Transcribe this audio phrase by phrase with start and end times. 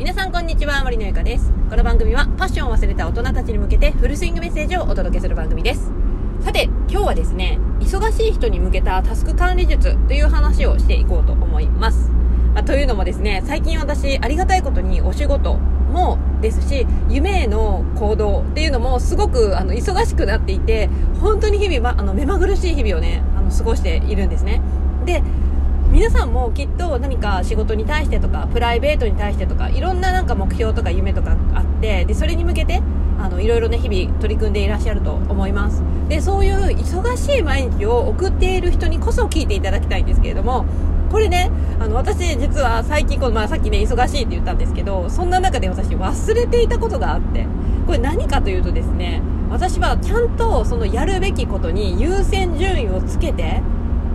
[0.00, 1.52] 皆さんこんにちは森のゆかです。
[1.68, 5.92] この番組はパッションを忘れた大人たちに向けてフルスイングメッセージをお届けする番組です。
[6.40, 12.08] さて今日はですね忙しい人に向けたタスク管理術という話をしていこうと思います、
[12.54, 20.88] まあ、というのもですね最近私ありがたいことにお仕事もですし夢への行動っていうのもすごくあの忙しくなっていて
[21.20, 24.62] 本当に日々、ま、あの目まぐるしい日々をねあの過ごしているんですね。
[25.04, 25.22] で
[25.92, 32.80] 皆さんもきっと何か仕事に対してとかプライベートに対してとかいろんななんか目標とか夢とかあってでそれに向けて
[33.18, 35.82] あのいろいろね日々取り組んでいらっしゃると思います。
[36.08, 40.64] でそういう忙しい毎日を送っている人にこそ聞いていただきたいんですけれども
[41.10, 41.50] これね
[41.80, 47.46] あの私実は最近この、まあ、さっきね忙しいって言ったんですけどそんな中で私忘れていたことがあって
[47.86, 53.60] これ何かというとですね私はちゃんとそのやるべきことに優先順位をつけて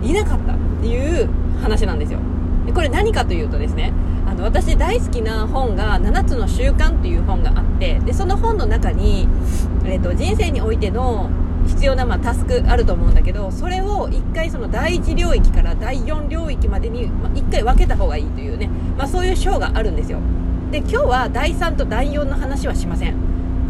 [0.02, 1.28] いなかったっていう
[1.60, 2.20] 話なんですよ。
[2.66, 3.92] でこれ何かというとですね
[4.26, 9.28] あの私大好きな本が「7つの習慣」という本があってでその本の中に、
[9.84, 11.30] えーと、人生においての
[11.66, 20.18] 必要な、まあ、タスクあると思うんだけどそれを1回その第1領域から第4領域までに、まあ、1回分けた方がいいというね、まあ、そういう章があるんですよ。
[20.70, 23.14] で今日は第3と第4の話はしません。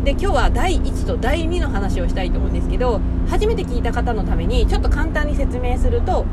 [0.05, 6.25] で今日は第1と第2の話をしたいと思うんですけど初めて聞いた方のためにちょっと簡単に説明すると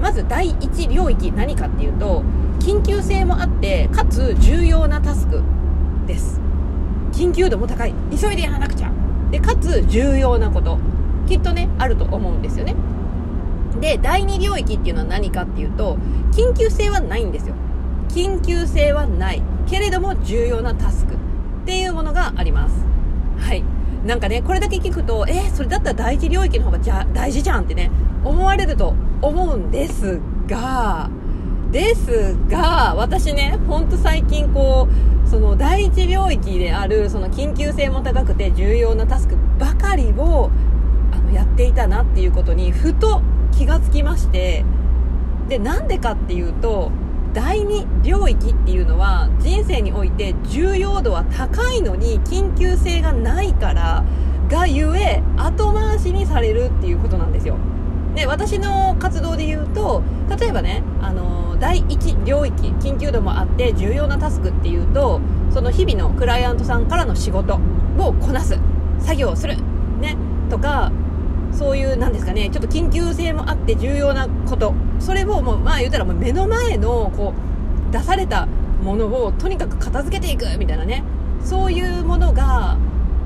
[0.00, 2.22] まず第1領域何かっていうと
[2.60, 5.42] 緊急性もあってかつ重要なタスク
[6.06, 6.40] です。
[7.12, 7.94] 緊急度も高い。
[8.18, 8.92] 急いでやらなくちゃ。
[9.30, 10.78] でかつ重要なこと。
[11.26, 12.74] きっとねあると思うんですよね。
[13.80, 15.96] で第2領域っていうのは何かっていうと
[16.32, 17.54] 緊急性はないんですよ。
[18.08, 19.42] 緊急性はない。
[19.68, 21.14] けれども重要なタスク。
[21.14, 21.16] っ
[21.66, 22.84] ていうものがあります。
[23.38, 23.62] はい。
[24.06, 27.90] なんかねこれだけ聞くとえー、それだったら第一領域の方がじゃ大事じゃんってね
[28.24, 31.10] 思われると思うんですが
[31.70, 34.88] ですが私ねほんと最近こ
[35.24, 40.50] うその第一領域であるその緊急性も高くて重要なタスクばかりを
[41.12, 43.22] あのやっていたなっていうことにふと
[43.52, 44.64] 気がつきまして
[45.48, 46.90] でなんでかっていうと
[47.34, 54.04] 第2領域っていうのは人生において重要度は高いのに緊急性がないから
[54.48, 57.56] がゆえ後回しにされるっていうことなんですよ。
[58.18, 60.02] で私の活動で言うと
[60.40, 65.20] 例えばねあの第1領域緊急度もあって重要なタスクっていうと
[65.52, 67.54] その日々のクライアントさんからの仕事
[67.96, 68.58] をこなす。
[68.98, 69.56] 作業をする。
[70.00, 70.16] ね。
[70.50, 70.90] とか
[71.52, 74.74] そういうなんですかねちょっと緊急性もあって重要なこと。
[74.98, 77.34] それをもうまあ言うたらもう目の前のこ
[77.88, 78.46] う出された
[78.82, 81.04] ものをとにかく片付けていくみたいなね。
[81.44, 82.76] そういうものが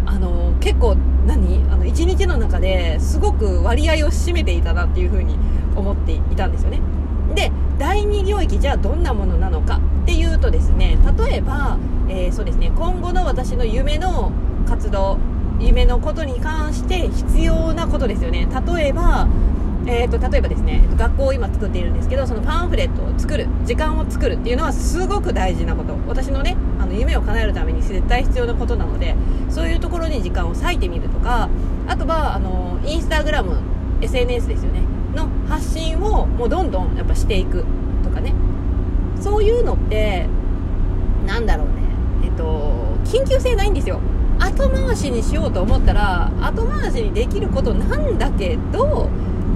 [0.05, 0.97] あの結構
[1.27, 1.65] 何？
[1.71, 5.37] あの1日の中ですごく割合を占めていたなっていうふうに
[5.77, 6.81] 思っていたんですよね。
[7.35, 11.79] で第2領域じゃあどんなものなのかっていうとですね例えば、
[12.09, 14.33] えー、そうですね今後の私の夢の
[14.69, 15.19] 活動
[15.59, 18.49] 夢のことに関して必要なことですよね。
[18.67, 19.29] 例えば
[19.87, 25.93] えーと、例えばですね学校を今作っているんですけどそのパンフレットを作る時間を作るっていうのはすごく大事なこと。
[26.07, 29.15] 私のねあの夢を叶えるために絶対必要なことなので
[29.51, 31.49] そういうところに時間を割いてみるとか
[31.87, 33.61] あとはあのインスタグラム
[34.01, 34.83] SNS ですよね
[35.15, 37.65] の発信をもうどんどんやっぱしていく
[38.03, 38.35] とかね。
[39.21, 40.27] そういうのって
[41.27, 41.73] なんだろうね。
[42.25, 44.01] えっと緊急性ないんですよ。
[44.39, 49.09] 後回しにしようと思ったら後回しにできることなんだけど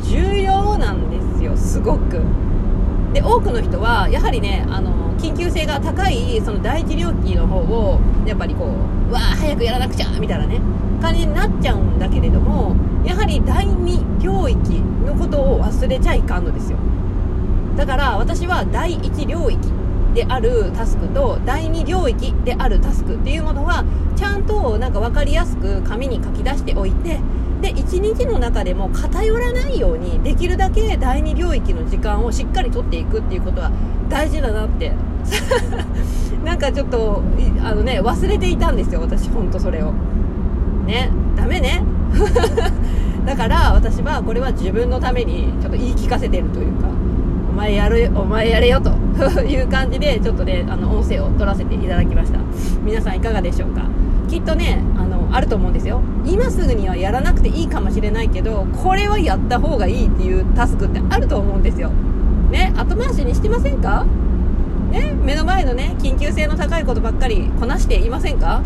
[0.02, 2.22] 重要なんですよすごく。
[3.12, 8.66] で多くの人はやはりねあの緊急性が高いその第一領域の方をやっぱりこ
[9.08, 10.60] うわあ早くやらなくちゃみたいなね
[11.00, 16.78] 感じになっちゃうんだけれどもやはり第2領域のことを忘れちゃいかんのですよ。
[17.76, 19.58] だから私は第一領域
[20.16, 23.84] であるタスクと第2領域であるタスクっていうものは
[24.16, 27.20] ちゃんとなんか分かりやすく紙に書き出しておいて
[27.60, 33.70] で1日の中でも偏らないようにできるだけ第2領域の時間をしっかりとっていくっていうことは
[34.08, 34.92] 大事だなって。
[36.44, 37.20] なんかちょっと
[37.64, 39.92] あのね忘れていたんですよ私ほんとそれを。
[40.86, 41.82] ねダメね。
[43.26, 47.05] だから私はこれは自分のためにちょっと言い聞かせてるというか。
[47.56, 48.90] 前やるお前やれよと
[49.42, 52.38] いう感じでちょっとねあの音声を取らせていただきました。
[52.84, 53.82] 皆さんいかがでしょうか？
[54.28, 56.00] きっとねあのあると思うんですよ。
[56.26, 61.90] 今すぐにはやらなくていいかもしれないけどこれはやった方がいいっていうタスクってあると思うんですよ。
[62.50, 64.04] ね後回しにしてませんか？
[64.92, 68.60] ね目の前のね緊急性の高いことばっかりこなしていませんか？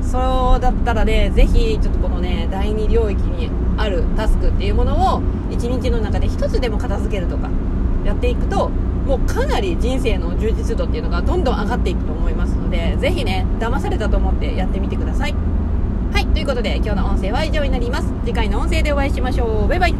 [0.00, 5.20] そうだったらねぜひちょっとこのね第2領域にあるタスクっていうものを
[5.50, 7.48] 1日の中で1つでも片付けるとか
[8.04, 8.68] やっていくと
[9.06, 15.34] もうかなり人生の充実度っていうのがどんどん上がっていくと思いますのでぜひね騙されたと思ってやってみてください。
[16.12, 18.12] はいということで今日の音声は以上になります。
[18.24, 19.68] 次回の音声でお会いしましょう。
[19.68, 19.94] バイバイ。